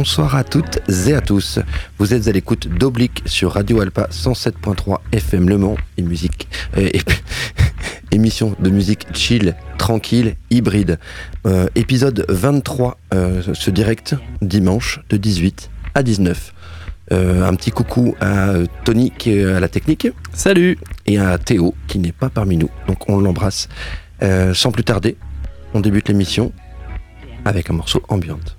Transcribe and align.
bonsoir 0.00 0.34
à 0.34 0.44
toutes 0.44 0.80
et 1.06 1.12
à 1.12 1.20
tous. 1.20 1.58
Vous 1.98 2.14
êtes 2.14 2.26
à 2.26 2.32
l'écoute 2.32 2.68
d'Oblique 2.68 3.22
sur 3.26 3.52
Radio 3.52 3.82
Alpa 3.82 4.08
107.3 4.10 4.96
FM 5.12 5.46
Le 5.46 5.58
Mans 5.58 5.76
et 5.98 6.02
musique. 6.02 6.48
Euh, 6.78 6.88
émission 8.10 8.56
de 8.58 8.70
musique 8.70 9.06
chill, 9.12 9.54
tranquille, 9.76 10.36
hybride. 10.48 10.98
Euh, 11.46 11.66
épisode 11.74 12.24
23, 12.30 12.96
euh, 13.12 13.42
ce 13.52 13.70
direct 13.70 14.14
dimanche 14.40 15.00
de 15.10 15.18
18 15.18 15.70
à 15.94 16.02
19. 16.02 16.54
un 17.10 17.54
petit 17.54 17.70
coucou 17.70 18.14
à 18.22 18.54
Tony 18.86 19.12
qui 19.18 19.32
est 19.32 19.44
à 19.44 19.60
la 19.60 19.68
technique. 19.68 20.08
Salut 20.32 20.78
Et 21.04 21.18
à 21.18 21.36
Théo 21.36 21.74
qui 21.88 21.98
n'est 21.98 22.12
pas 22.12 22.30
parmi 22.30 22.56
nous. 22.56 22.70
Donc 22.86 23.06
on 23.10 23.20
l'embrasse. 23.20 23.68
sans 24.54 24.72
plus 24.72 24.84
tarder, 24.84 25.18
on 25.74 25.80
débute 25.80 26.08
l'émission 26.08 26.52
avec 27.44 27.68
un 27.68 27.74
morceau 27.74 28.02
ambiante. 28.08 28.56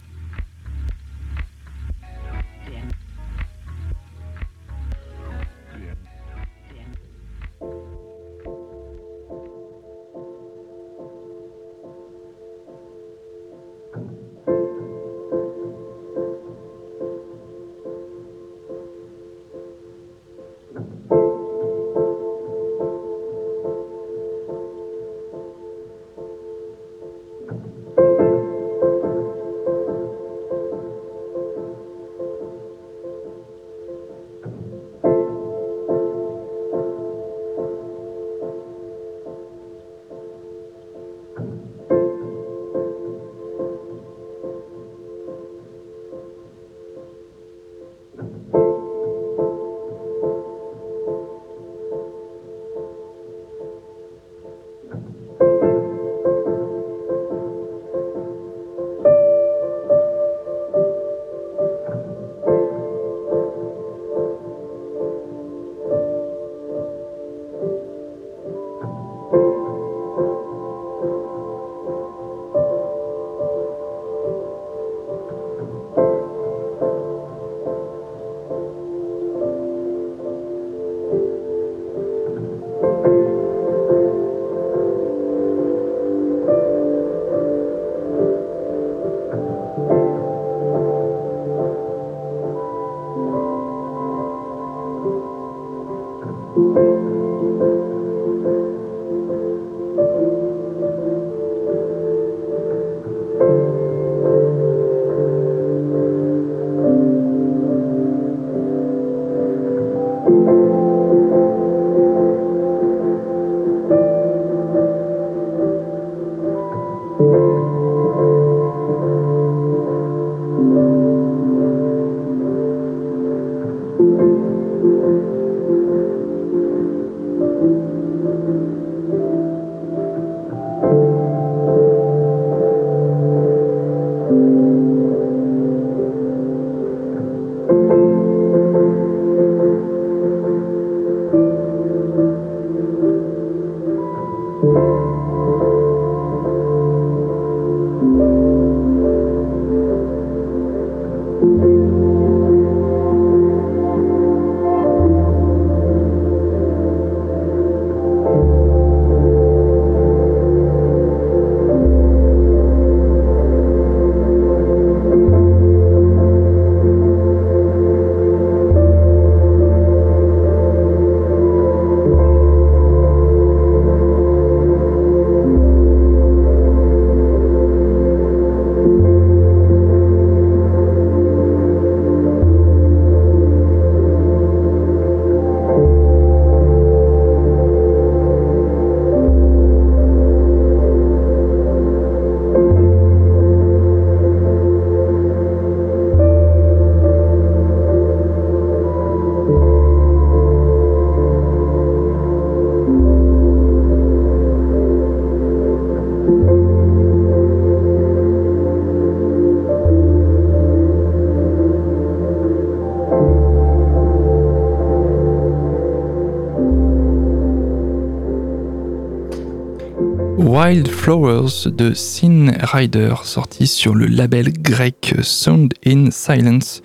Wild 220.63 220.89
Flowers 220.89 221.71
de 221.71 221.91
Sin 221.95 222.51
Rider, 222.61 223.15
sorti 223.23 223.65
sur 223.65 223.95
le 223.95 224.05
label 224.05 224.53
grec 224.53 225.15
Sound 225.23 225.73
in 225.87 226.11
Silence, 226.11 226.83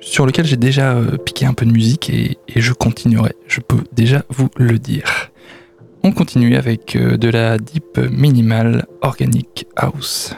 sur 0.00 0.26
lequel 0.26 0.44
j'ai 0.44 0.56
déjà 0.56 0.96
euh, 0.96 1.16
piqué 1.16 1.46
un 1.46 1.54
peu 1.54 1.66
de 1.66 1.70
musique 1.70 2.10
et, 2.10 2.36
je 2.56 2.72
continuerai, 2.72 3.36
je 3.46 3.60
peux 3.60 3.84
déjà 3.92 4.24
vous 4.28 4.48
le 4.56 4.80
dire. 4.80 5.30
On 6.02 6.10
continue 6.10 6.56
avec 6.56 6.96
euh, 6.96 7.16
de 7.16 7.28
la 7.28 7.58
deep 7.58 7.96
minimal 8.10 8.86
organic 9.02 9.68
house. 9.76 10.34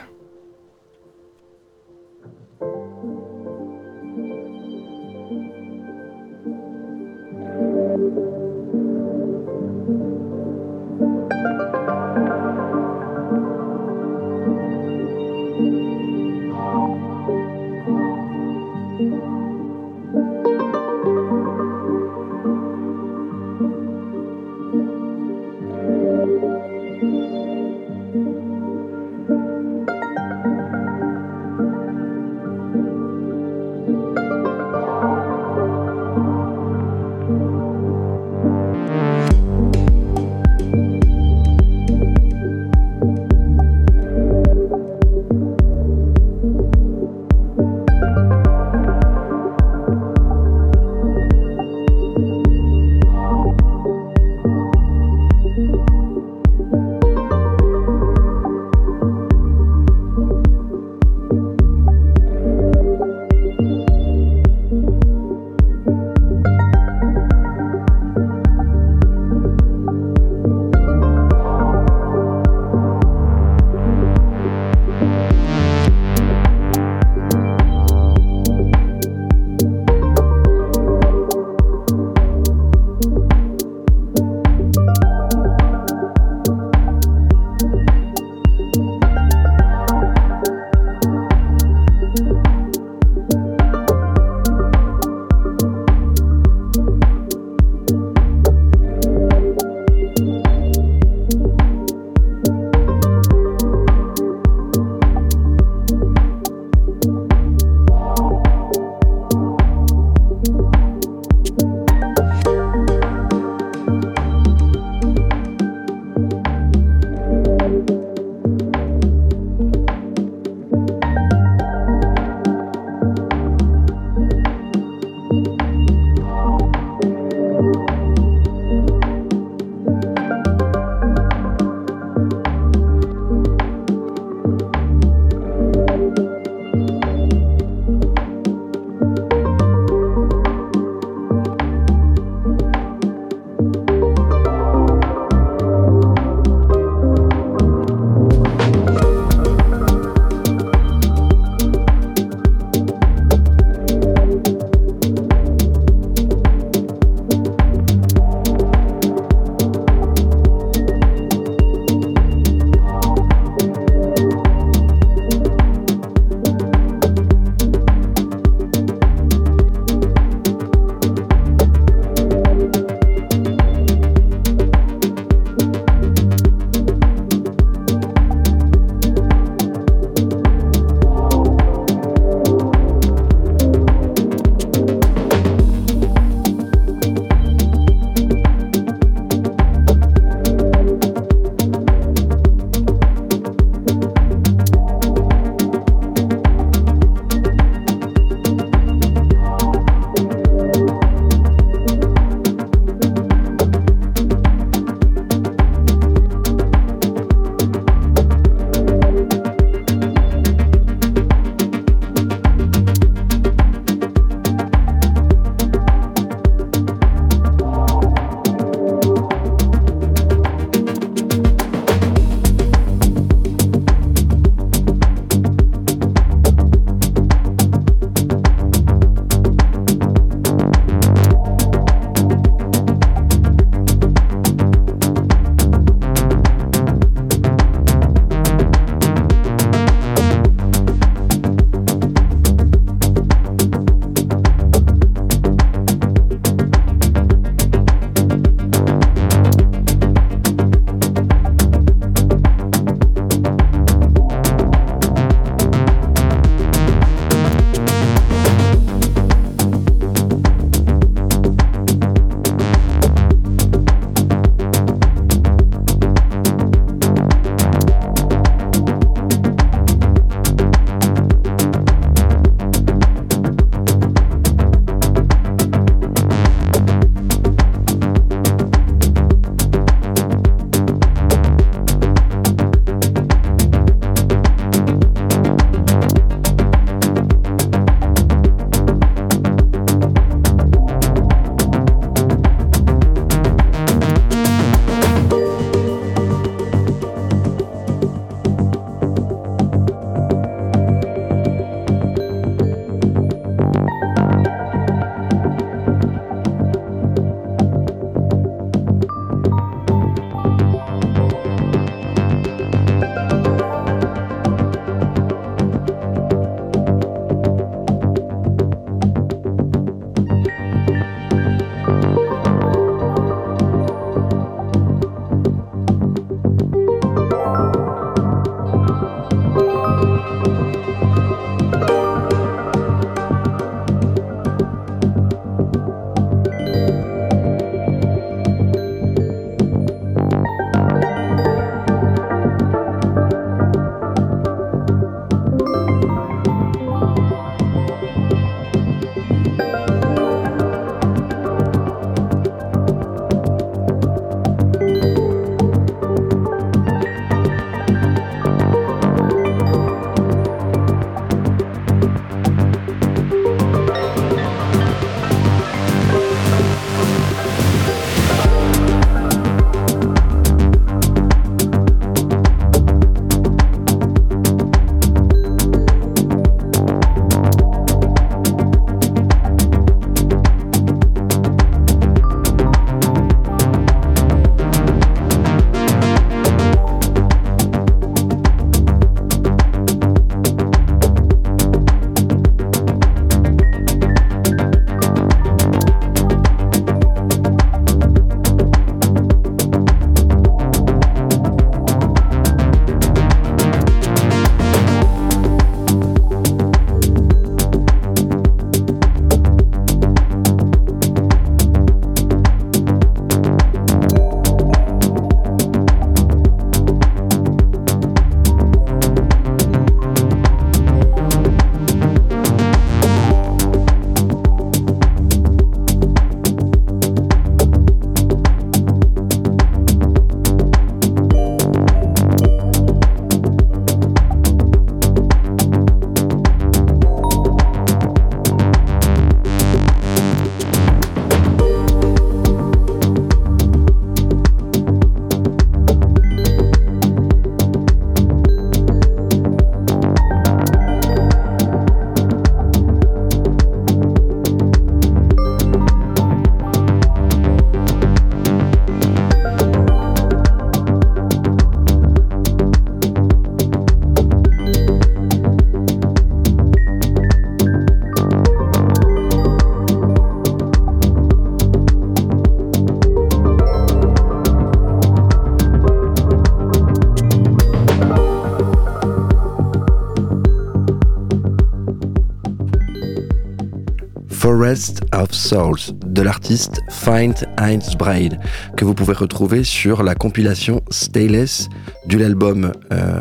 Forest 484.59 485.03
of 485.13 485.33
Souls 485.33 485.95
de 486.05 486.21
l'artiste 486.21 486.81
Find 486.91 487.49
Heinz 487.59 487.95
Bride 487.95 488.41
que 488.77 488.85
vous 488.85 488.93
pouvez 488.93 489.13
retrouver 489.13 489.63
sur 489.63 490.03
la 490.03 490.17
compilation 490.17 490.83
Stayless 490.91 491.69
de 492.07 492.19
l'album 492.19 492.73
euh, 492.93 493.21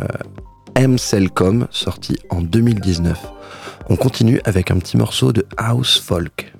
M 0.73 0.97
Cellcom 0.97 1.67
sorti 1.69 2.17
en 2.31 2.41
2019. 2.41 3.23
On 3.87 3.97
continue 3.97 4.41
avec 4.45 4.71
un 4.71 4.79
petit 4.79 4.97
morceau 4.97 5.31
de 5.31 5.45
house 5.57 5.99
folk. 5.99 6.56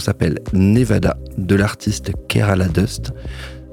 S'appelle 0.00 0.40
Nevada 0.52 1.16
de 1.38 1.54
l'artiste 1.54 2.12
Kerala 2.28 2.68
Dust. 2.68 3.12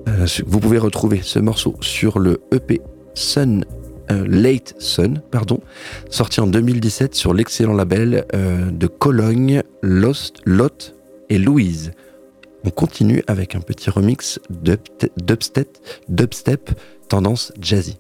Euh, 0.07 0.25
vous 0.45 0.60
pouvez 0.60 0.77
retrouver 0.77 1.21
ce 1.23 1.39
morceau 1.39 1.75
sur 1.81 2.19
le 2.19 2.41
EP 2.51 2.81
Sun 3.13 3.65
euh, 4.12 4.25
Late 4.27 4.75
Sun, 4.79 5.21
sorti 6.10 6.41
en 6.41 6.47
2017 6.47 7.15
sur 7.15 7.34
l'excellent 7.34 7.73
label 7.73 8.25
euh, 8.34 8.69
de 8.71 8.88
Cologne, 8.88 9.62
Lost, 9.81 10.41
Lot 10.45 10.95
et 11.29 11.38
Louise. 11.38 11.91
On 12.63 12.69
continue 12.69 13.23
avec 13.27 13.55
un 13.55 13.62
petit 13.62 13.89
remix 13.89 14.39
dubstep, 14.49 15.77
dubstep 16.10 16.71
tendance 17.10 17.53
jazzy. 17.60 17.97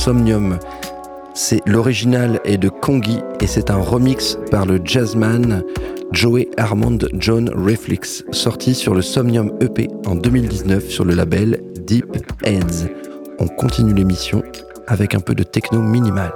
Somnium. 0.00 0.58
C'est 1.34 1.60
l'original 1.66 2.40
est 2.46 2.56
de 2.56 2.70
Kongi 2.70 3.18
et 3.38 3.46
c'est 3.46 3.70
un 3.70 3.76
remix 3.76 4.38
par 4.50 4.64
le 4.64 4.80
jazzman 4.82 5.62
Joey 6.12 6.48
Armand 6.56 6.96
John 7.18 7.50
Reflex, 7.50 8.24
sorti 8.30 8.74
sur 8.74 8.94
le 8.94 9.02
Somnium 9.02 9.52
EP 9.60 9.88
en 10.06 10.14
2019 10.14 10.88
sur 10.88 11.04
le 11.04 11.12
label 11.12 11.60
Deep 11.86 12.16
Heads. 12.44 12.88
On 13.40 13.46
continue 13.46 13.92
l'émission 13.92 14.42
avec 14.86 15.14
un 15.14 15.20
peu 15.20 15.34
de 15.34 15.42
techno 15.42 15.82
minimal. 15.82 16.32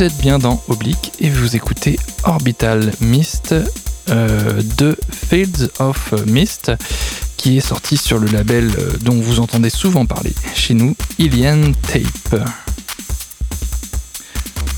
Êtes 0.00 0.16
bien 0.16 0.38
dans 0.38 0.62
Oblique 0.68 1.12
et 1.20 1.28
vous 1.28 1.56
écoutez 1.56 1.98
Orbital 2.24 2.90
Mist 3.02 3.54
euh, 4.08 4.62
de 4.78 4.96
Fields 5.28 5.68
of 5.78 6.14
Mist 6.26 6.72
qui 7.36 7.58
est 7.58 7.60
sorti 7.60 7.98
sur 7.98 8.18
le 8.18 8.26
label 8.28 8.70
euh, 8.78 8.96
dont 9.02 9.20
vous 9.20 9.40
entendez 9.40 9.68
souvent 9.68 10.06
parler 10.06 10.32
chez 10.54 10.72
nous, 10.72 10.96
Ilian 11.18 11.72
Tape. 11.82 12.48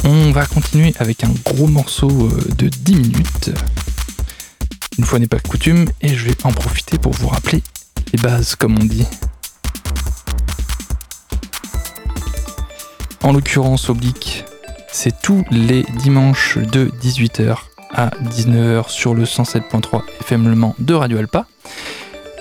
On 0.02 0.32
va 0.32 0.44
continuer 0.46 0.92
avec 0.98 1.22
un 1.22 1.32
gros 1.44 1.68
morceau 1.68 2.11
euh, 2.11 2.40
de 2.58 2.68
10 2.68 2.94
minutes. 2.96 3.50
Une 4.98 5.04
fois 5.04 5.20
n'est 5.20 5.28
pas 5.28 5.38
coutume, 5.38 5.87
et 6.00 6.16
je 6.16 6.24
vais 6.24 6.37
en 6.42 6.50
profiter 6.50 6.98
pour 6.98 7.12
vous 7.12 7.28
rappeler 7.28 7.62
les 8.12 8.18
bases, 8.20 8.56
comme 8.56 8.76
on 8.76 8.85
dit. 8.85 9.06
En 13.22 13.32
l'occurrence, 13.32 13.88
Oblique, 13.88 14.46
c'est 14.92 15.20
tous 15.22 15.44
les 15.50 15.85
dimanches 15.98 16.59
de 16.59 16.90
18h 17.02 17.57
à 17.92 18.11
19h 18.22 18.88
sur 18.88 19.14
le 19.14 19.24
107.3 19.24 20.02
FM 20.20 20.72
de 20.78 20.94
Radio 20.94 21.18
Alpa. 21.18 21.46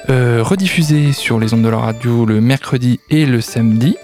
Euh, 0.09 0.43
rediffusé 0.43 1.13
sur 1.13 1.39
les 1.39 1.53
ondes 1.53 1.61
de 1.61 1.69
la 1.69 1.77
radio 1.77 2.25
le 2.25 2.41
mercredi 2.41 2.99
et 3.09 3.25
le 3.25 3.39
samedi, 3.39 3.95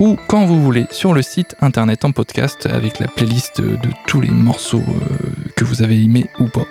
ou 0.00 0.16
quand 0.28 0.44
vous 0.44 0.62
voulez 0.62 0.86
sur 0.90 1.14
le 1.14 1.22
site 1.22 1.56
internet 1.60 2.04
en 2.04 2.12
podcast 2.12 2.66
avec 2.66 2.98
la 2.98 3.08
playlist 3.08 3.60
de 3.60 3.90
tous 4.06 4.20
les 4.20 4.30
morceaux 4.30 4.82
euh, 4.86 5.50
que 5.56 5.64
vous 5.64 5.82
avez 5.82 6.02
aimés 6.02 6.26
ou 6.38 6.46
pas. 6.46 6.66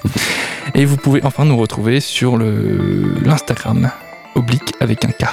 et 0.74 0.84
vous 0.84 0.96
pouvez 0.96 1.24
enfin 1.24 1.44
nous 1.44 1.56
retrouver 1.56 2.00
sur 2.00 2.36
l'Instagram 2.38 3.90
oblique 4.34 4.74
avec 4.80 5.04
un 5.04 5.10
K. 5.10 5.24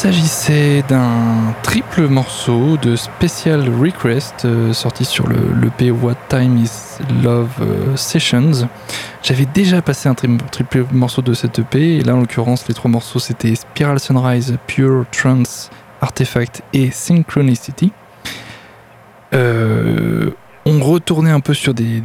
s'agissait 0.00 0.82
d'un 0.88 1.54
triple 1.62 2.08
morceau 2.08 2.78
de 2.78 2.96
Special 2.96 3.68
Request 3.68 4.46
euh, 4.46 4.72
sorti 4.72 5.04
sur 5.04 5.26
le 5.28 5.36
What 5.90 6.14
Time 6.30 6.56
Is 6.56 7.02
Love 7.22 7.50
euh, 7.60 7.96
Sessions. 7.96 8.66
J'avais 9.22 9.44
déjà 9.44 9.82
passé 9.82 10.08
un 10.08 10.14
triple 10.14 10.86
morceau 10.90 11.20
de 11.20 11.34
cette 11.34 11.58
EP, 11.58 11.98
et 11.98 12.00
là 12.02 12.14
en 12.14 12.20
l'occurrence 12.20 12.66
les 12.66 12.72
trois 12.72 12.90
morceaux 12.90 13.18
c'était 13.18 13.54
Spiral 13.54 14.00
Sunrise, 14.00 14.56
Pure 14.66 15.04
Trance, 15.12 15.68
Artifact 16.00 16.62
et 16.72 16.90
Synchronicity. 16.90 17.92
Euh, 19.34 20.30
on 20.70 20.84
retournait 20.84 21.30
un 21.30 21.40
peu 21.40 21.52
sur 21.52 21.74
des, 21.74 22.02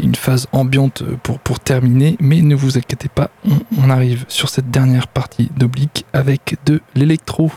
une 0.00 0.14
phase 0.14 0.46
ambiante 0.52 1.02
pour, 1.22 1.40
pour 1.40 1.58
terminer, 1.58 2.16
mais 2.20 2.40
ne 2.40 2.54
vous 2.54 2.78
inquiétez 2.78 3.08
pas, 3.08 3.30
on, 3.76 3.90
arrive 3.90 4.24
sur 4.28 4.48
cette 4.48 4.70
dernière 4.70 5.08
partie 5.08 5.50
d'oblique 5.56 6.04
avec 6.12 6.56
de 6.66 6.80
l'électro. 6.94 7.50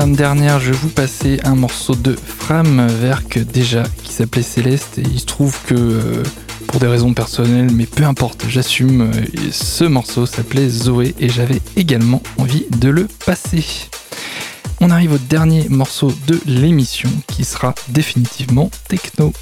Dernière, 0.00 0.58
je 0.58 0.72
vous 0.72 0.88
passais 0.88 1.38
un 1.44 1.54
morceau 1.54 1.94
de 1.94 2.14
Framwerk 2.14 3.38
déjà 3.38 3.82
qui 4.02 4.12
s'appelait 4.12 4.42
Céleste 4.42 4.98
et 4.98 5.02
il 5.02 5.20
se 5.20 5.26
trouve 5.26 5.56
que 5.66 5.74
euh, 5.74 6.22
pour 6.66 6.80
des 6.80 6.86
raisons 6.86 7.12
personnelles, 7.12 7.70
mais 7.70 7.84
peu 7.84 8.04
importe, 8.04 8.46
j'assume, 8.48 9.02
euh, 9.02 9.50
ce 9.50 9.84
morceau 9.84 10.24
s'appelait 10.24 10.68
Zoé 10.68 11.14
et 11.20 11.28
j'avais 11.28 11.60
également 11.76 12.22
envie 12.38 12.64
de 12.70 12.88
le 12.88 13.06
passer. 13.26 13.64
On 14.80 14.90
arrive 14.90 15.12
au 15.12 15.18
dernier 15.18 15.68
morceau 15.68 16.10
de 16.26 16.40
l'émission 16.46 17.10
qui 17.26 17.44
sera 17.44 17.74
définitivement 17.88 18.70
techno. 18.88 19.32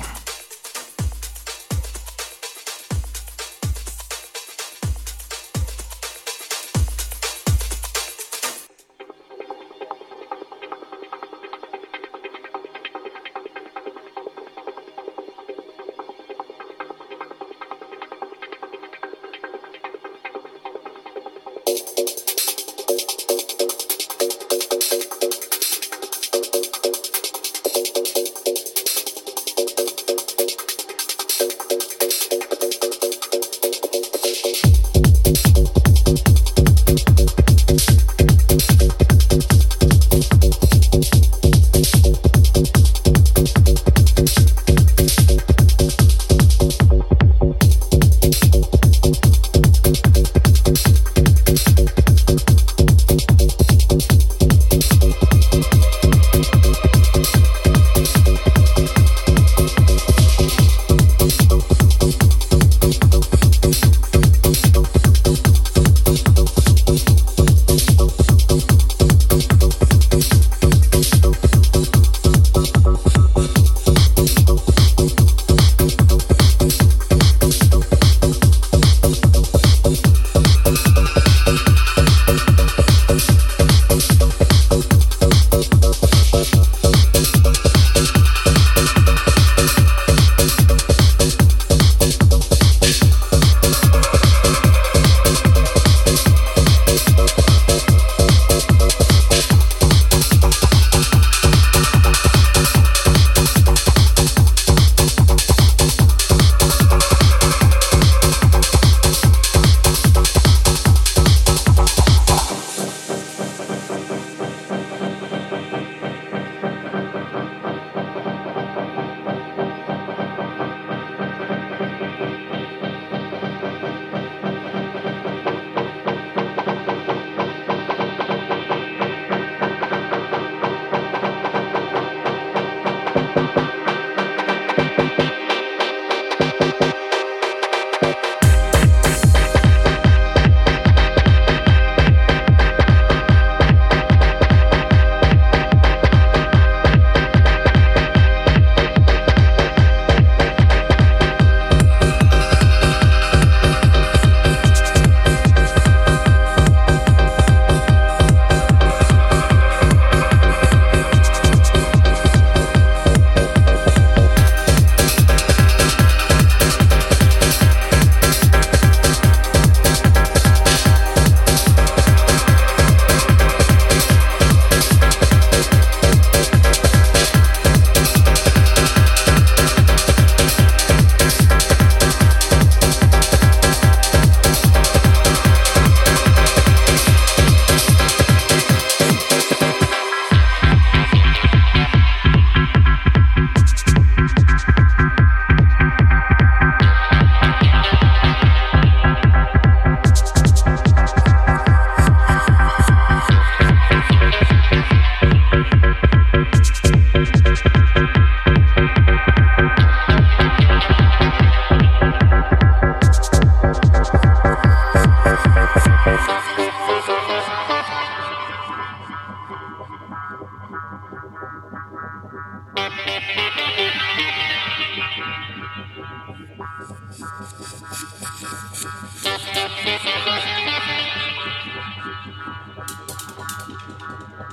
Thank 234.40 234.52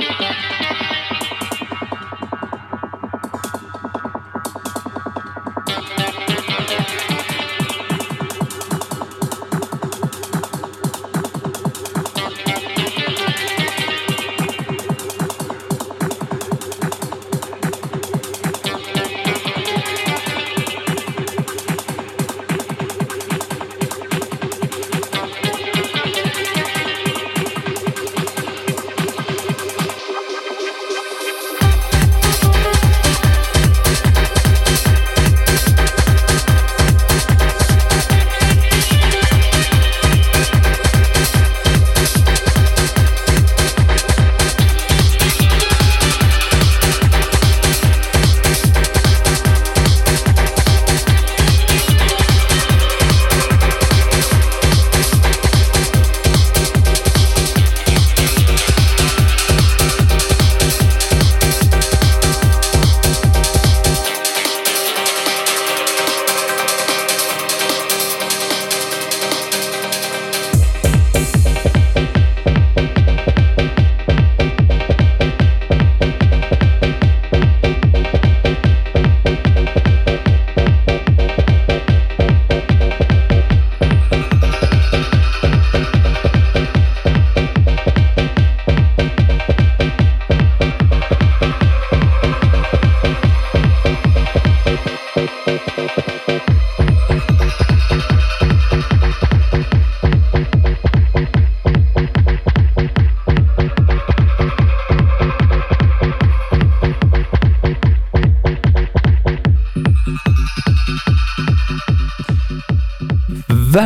you. 0.10 0.15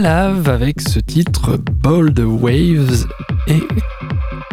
Avec 0.02 0.80
ce 0.80 0.98
titre 0.98 1.58
Bold 1.58 2.18
Waves 2.20 3.06
et 3.46 3.62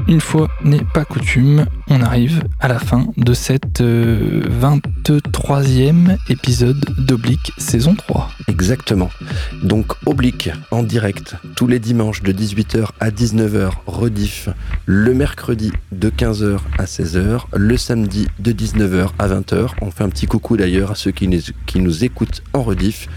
une 0.09 0.19
fois 0.19 0.49
n'est 0.61 0.83
pas 0.93 1.05
coutume, 1.05 1.65
on 1.89 2.01
arrive 2.01 2.43
à 2.59 2.67
la 2.67 2.79
fin 2.79 3.07
de 3.15 3.33
cette 3.33 3.81
23e 3.81 6.17
épisode 6.27 6.83
d'Oblique 6.97 7.53
saison 7.57 7.95
3. 7.95 8.29
Exactement. 8.49 9.09
Donc 9.63 9.93
Oblique 10.05 10.49
en 10.71 10.83
direct 10.83 11.37
tous 11.55 11.67
les 11.67 11.79
dimanches 11.79 12.23
de 12.23 12.33
18h 12.33 12.89
à 12.99 13.09
19h, 13.09 13.71
rediff 13.85 14.49
le 14.85 15.13
mercredi 15.13 15.71
de 15.93 16.09
15h 16.09 16.57
à 16.77 16.83
16h, 16.83 17.43
le 17.55 17.77
samedi 17.77 18.27
de 18.39 18.51
19h 18.51 19.11
à 19.17 19.29
20h. 19.29 19.69
On 19.81 19.91
fait 19.91 20.03
un 20.03 20.09
petit 20.09 20.25
coucou 20.25 20.57
d'ailleurs 20.57 20.91
à 20.91 20.95
ceux 20.95 21.11
qui 21.11 21.29
nous, 21.29 21.39
qui 21.65 21.79
nous 21.79 22.03
écoutent 22.03 22.43
en 22.53 22.63
rediff. 22.63 23.07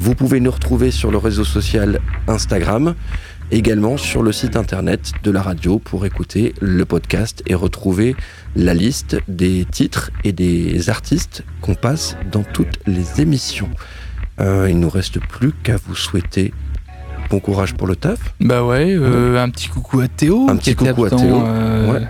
Vous 0.00 0.14
pouvez 0.14 0.40
nous 0.40 0.50
retrouver 0.50 0.90
sur 0.90 1.10
le 1.10 1.18
réseau 1.18 1.44
social 1.44 2.00
Instagram 2.28 2.94
également 3.50 3.96
sur 3.96 4.22
le 4.22 4.30
site 4.32 4.56
internet 4.56 5.12
de 5.22 5.30
la 5.30 5.42
radio 5.42 5.78
pour 5.78 6.04
écouter 6.06 6.54
le 6.60 6.84
podcast 6.84 7.42
et 7.46 7.54
retrouver 7.54 8.14
la 8.54 8.74
liste 8.74 9.16
des 9.26 9.64
titres 9.64 10.10
et 10.24 10.32
des 10.32 10.90
artistes 10.90 11.44
qu'on 11.62 11.74
passe 11.74 12.16
dans 12.30 12.42
toutes 12.44 12.78
les 12.86 13.20
émissions. 13.20 13.70
Euh, 14.40 14.68
il 14.70 14.78
nous 14.78 14.90
reste 14.90 15.18
plus 15.18 15.52
qu'à 15.62 15.76
vous 15.76 15.96
souhaiter 15.96 16.52
bon 17.30 17.40
courage 17.40 17.74
pour 17.74 17.86
le 17.86 17.96
taf. 17.96 18.18
Bah 18.40 18.64
ouais, 18.64 18.94
euh, 18.96 19.42
un 19.42 19.50
petit 19.50 19.68
coucou 19.68 20.00
à 20.00 20.08
Théo. 20.08 20.46
Un 20.48 20.56
petit 20.56 20.74
coucou 20.76 21.06
à 21.06 21.10
Théo, 21.10 21.42
euh, 21.44 21.92
ouais. 21.92 22.06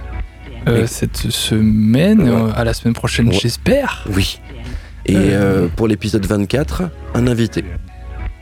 euh, 0.68 0.82
Et- 0.84 0.86
cette 0.86 1.16
semaine, 1.30 2.20
Ouais. 2.28 2.53
à 2.55 2.64
la 2.64 2.74
semaine 2.74 2.95
prochaine, 2.95 3.32
j'espère. 3.32 4.05
Oui. 4.14 4.41
Et 5.09 5.14
euh, 5.16 5.68
pour 5.74 5.88
l'épisode 5.88 6.24
24, 6.26 6.82
un 7.14 7.26
invité. 7.26 7.64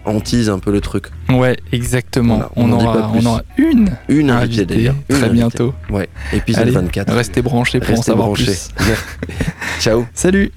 On 0.04 0.20
tease 0.20 0.50
un 0.50 0.58
peu 0.58 0.72
le 0.72 0.80
truc. 0.80 1.06
Ouais, 1.28 1.56
exactement. 1.72 2.50
On, 2.56 2.70
on, 2.70 2.72
en 2.72 2.84
aura, 2.84 3.12
on, 3.14 3.24
aura, 3.24 3.42
une. 3.56 3.90
Une 4.08 4.30
invitée, 4.30 4.66
d'ailleurs. 4.66 4.94
Très 5.08 5.30
bientôt. 5.30 5.74
Ouais, 5.90 6.08
épisode 6.32 6.68
24. 6.68 7.12
Restez 7.12 7.42
branchés 7.42 7.78
pour 7.78 7.88
restez 7.88 8.10
en 8.10 8.14
savoir 8.14 8.32
plus. 8.32 8.70
Ciao. 9.80 10.06
Salut. 10.12 10.52